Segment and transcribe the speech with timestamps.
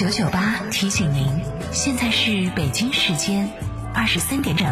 [0.00, 1.26] 九九八提醒您，
[1.72, 3.46] 现在是北京时间
[3.92, 4.66] 二十三点整。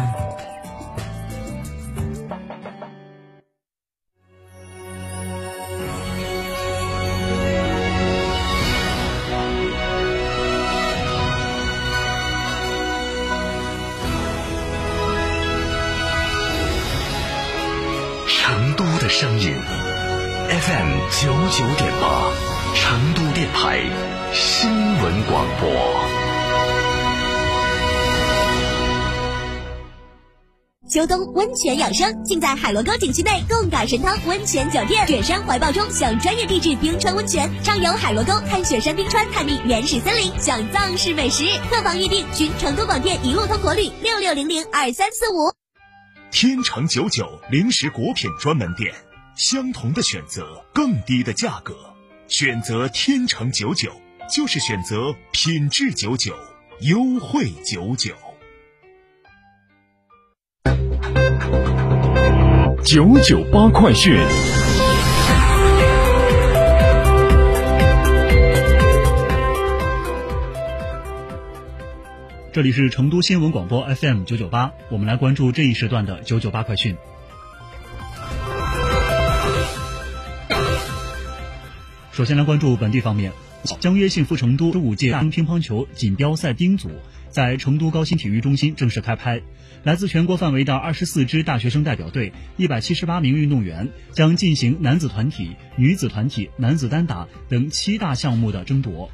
[18.27, 19.53] 成都的声音
[20.49, 22.31] ，FM 九九点八，
[22.73, 23.83] 成都电台
[24.33, 25.69] 新闻广播。
[30.89, 35.07] 秋冬温泉养生，尽在海螺沟景区内贡嘎神汤温泉酒店。
[35.07, 41.45] 雪山怀抱中享专业地质冰川温泉，畅游海螺沟看雪山冰川，探秘原始森林，享藏式美食。
[41.69, 45.51] 客房预订寻成都广电一路通国旅六六零零二三四五。
[46.31, 48.93] 天成九九零食果品专门店，
[49.35, 51.73] 相同的选择，更低的价格，
[52.27, 53.91] 选择天成九九
[54.29, 56.35] 就是选择品质九九，
[56.81, 58.13] 优惠九九。
[62.85, 64.15] 九九八快讯。
[72.53, 76.95] 这里是成都新闻广播 FM 九九八，我们来关注这一时段的九九八快讯。
[82.11, 83.31] 首先来关注本地方面，
[83.79, 86.89] 将约幸福成都十五届大乒乓球锦标赛丁组
[87.29, 89.41] 在成都高新体育中心正式开拍。
[89.83, 99.09] 来自全国范围的二十四支大学生代表队，一百七十八名运动员将进行男子团体、女子团体、男子单打等七大项目的争夺。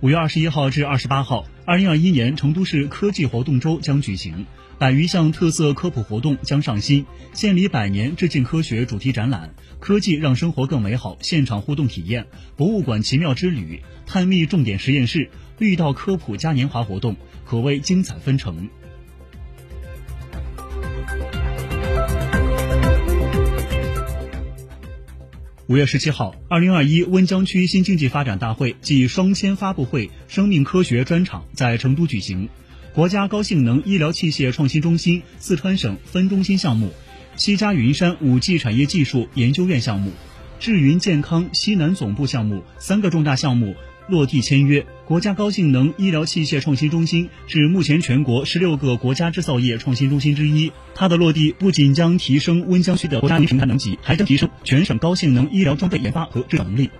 [0.00, 4.46] 五月二十一号至二十八号，二零二一年成都市科技活动周将举行，
[4.78, 18.68] 百余项特色科普活动将上新，献礼百年致敬科学主题展览、科技让生活更美好现场互动体验、博物馆奇妙之旅、探秘重点实验室、绿道科普嘉年华活动，可谓精彩纷呈。
[25.68, 32.48] 五月十七号，二零二一温江区新经济发展大会暨双千发布会生命科学专场在成都举行。
[32.94, 36.90] 国家高性能医疗器械创新中心四川省分中心项目、
[37.36, 40.12] 西扎云山五 G 产业技术研究院项目、
[40.58, 43.76] 智云健康西南总部项目三个重大项目
[44.08, 44.86] 落地签约。
[45.06, 50.72] 国家高性能医疗器械创新中心是目前全国十六个国家制造业创新中心之一。
[50.94, 56.90] 它的落地不仅将提升温江区的国家级平台能级，还将提升全省高性能医疗装备研发和制造能力。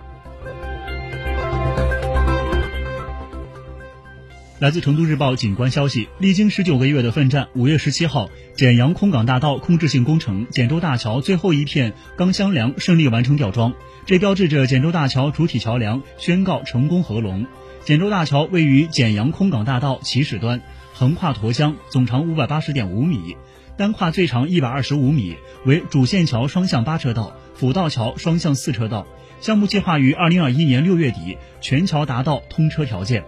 [4.59, 13.73] 来自成都日报警观消息，历经十九个月的奋战，五月十七号，简阳空港大道控制性工程简州大桥最后一片钢箱梁顺利完成吊装，
[14.05, 17.47] 这标志着简州大桥主体桥梁宣告成功合龙。
[17.85, 20.61] 简州大桥位于简阳空港大道起始端，
[20.93, 23.37] 横跨沱江，总长五百八十点五米，
[23.77, 29.07] 单跨最长一百二十五米，为主线桥双向八车道，辅道桥双向四车道。
[29.39, 33.23] 项目计划于二零二一年六月底全桥达到通车条件。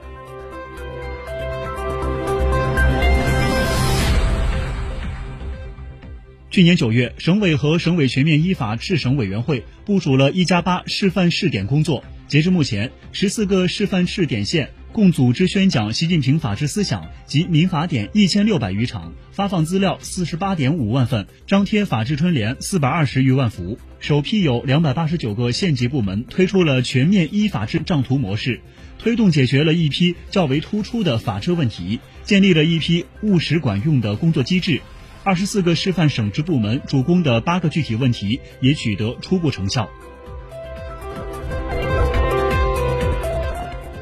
[6.51, 12.03] 去年九月，省委和省委全面依法治省委员会部署了一加八示范试点工作。
[12.27, 23.79] 截至目前，十四个示范试点县共组织宣讲习近平法治思想及民法典一千六百余场，发放资料四十八点五万份，张贴法治春联四百二十余万幅。
[24.01, 28.59] 首批有两百八十九个县级部门推出了全面依法治账图模式，
[28.99, 34.81] 推动解决了一批较为突出的法治问题，建立了一批务实管用的工作机制。
[35.23, 39.89] 二十四个示范省直部门主攻的八个具体问题也取得初步成效。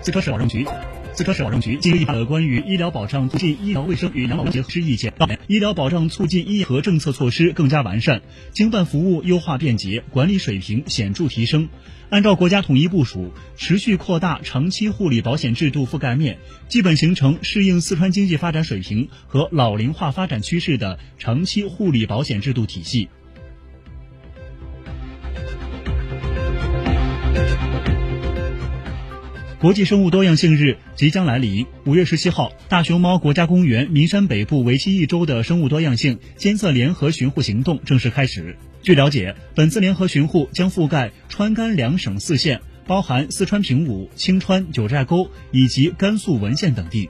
[0.02, 0.66] 四川省保障局，
[1.14, 5.14] 四川省保障局近日发了关于医疗保障促进医疗卫生与养老结合之意见，
[5.48, 8.22] 医疗保障促进医和政策措施更加完善，
[8.54, 11.68] 经办服务优化便捷，管理水平显著提升。
[12.10, 16.38] 按照国家统一部署，持续扩大长期护理保险制度覆盖面，
[16.70, 23.10] 基本形成适应四川经济发展水平和老龄化发展趋势的长期护理保险制度体系。
[29.60, 38.56] 国际生物多样性日即将来临，五月十七号，大熊猫国家公园岷山北部为期一周的生物多样性监测联合巡护行动正式开始。
[38.82, 47.10] 据了解，本次联合巡护将覆盖川甘两省四县，包含四川平武、青川、九寨沟以及甘肃文县等地。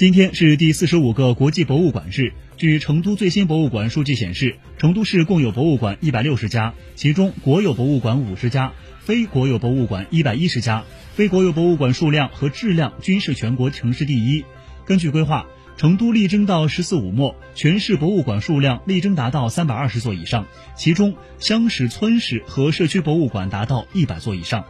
[0.00, 2.32] 今天是第四十五个国际博物馆日。
[2.56, 10.84] 据成都最新博物馆数据显示，成都市共有博物馆一百六十家，其中国有博物馆五十家，非国有博物馆一百一十家。
[11.12, 14.46] 非国有博物馆数量和质量均是全国城市第一。
[14.86, 15.44] 根据规划，
[15.76, 20.46] 成都力争到“十四五”末，全市博物馆数量力争达到三百二十座以上，
[20.78, 24.64] 其中乡史、村史和社区博物馆达到一百座以上。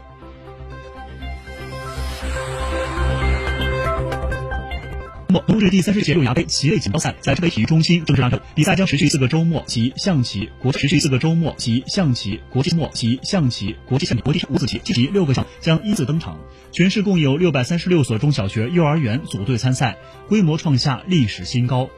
[5.31, 16.39] 末冬日第三十届六牙杯棋类锦标赛在浙北体育中心正式拉开，比赛将持续四个周末，即象棋国持续四个周末，即象棋国际末即象棋国际象棋国际五子棋及六个项将依次登场。
[16.73, 19.97] 全市共有六百三十六所中小学、幼儿园组队参赛，
[20.29, 21.89] 规模创下历史新高。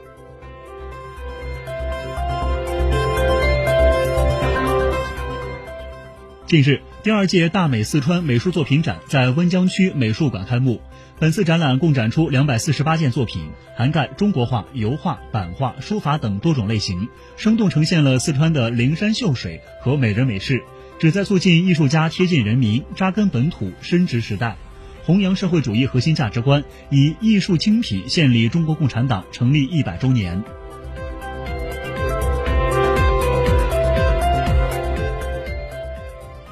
[6.45, 10.79] 近日，第二届大美四川美术作品展在温江区美术馆开幕。
[11.19, 20.63] 本次展览共展出两百四十八件作品，涵盖中国画、油画、版画、书法等多种类型，生动呈现了四川的灵山秀水和美人美事，
[20.97, 24.55] 旨在促进艺术家贴近人民、扎根本土、深植时代，
[25.03, 30.41] 弘扬社会主义核心价值观，以艺术精品献礼中国共产党成立一百周年。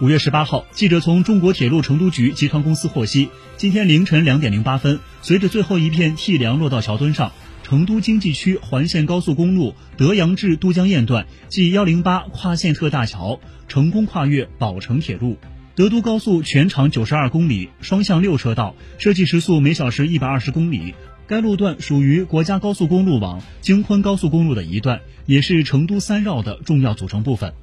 [0.02, 7.32] 五月十八号，记者从中国铁路成都局集团公司获悉，今天凌晨两点零八分，随着最后一片替梁落到桥墩上，
[7.62, 15.38] 成都经济区环线高速公路德阳至都江堰段即幺零八跨线特大桥成功跨越宝成铁路。
[15.76, 20.96] 德都高速全长九十二公里，双向六车道，设计时速每小时一百二十公里。
[21.28, 27.54] 该路段属于国家高速公路网京昆高速公路的一段，也是成都三绕的重要组成部分。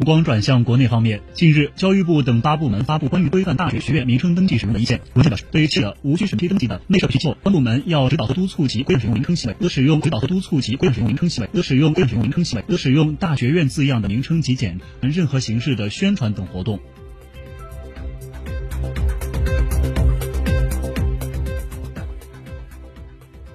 [0.00, 5.02] 目光转向国内方面，近日，教育部等八部门发布关于规范大学学院名称登记使用的意见。
[5.12, 16.80] 文件表示，对于持有无需审批登记的内设批构，关部门要指导和督促其规范使用名称行为，的使用指导和督促其规范使用名称行为，的使用规范使用名称行为，的使用大学院字样的名称及简任何形式的宣传等活动。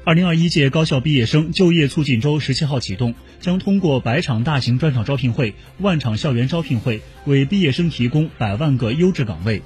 [0.06, 9.64] 二零二一届高校毕业生就业促进周十七号启动，将通过百场大型专场招聘会、万场校园招聘会，为毕业生提供百万个优质岗位。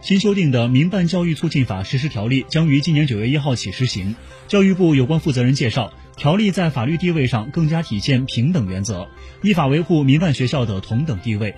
[0.00, 4.16] 新修订的《民办教育促进法》实施条例将于今年九月一号起施行。
[4.48, 9.06] 教育部有关负责人介绍，条例在法律地位上更加体现平等原则，
[9.42, 11.54] 依法维护民办学校的同等地位。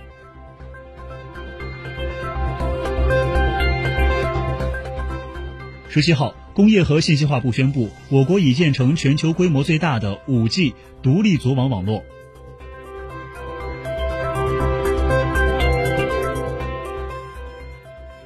[5.91, 12.03] 十七号，工业和信息化部宣布，我国已建成全球规模最大的五 G 独立组网网络。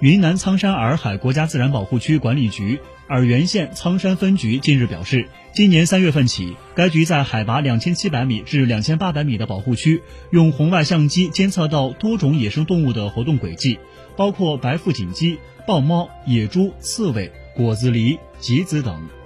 [0.01, 13.79] 云南苍山洱海国家自然保护区管理局洱源县苍山分局近日表示，今年三月份起，该局在海拔两千七百米至两千八百米的保护区，用红外相机监测到多种野生动物的活动轨迹，
[14.17, 17.31] 包括白腹锦鸡、豹猫、野猪、刺猬。
[17.55, 19.22] 果子狸、橘子等。